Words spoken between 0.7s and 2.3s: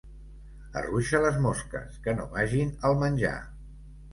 Arruixa les mosques, que no